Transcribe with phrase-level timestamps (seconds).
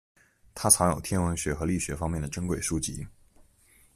[0.55, 3.05] 他藏有天文学和力学方面的珍贵书籍。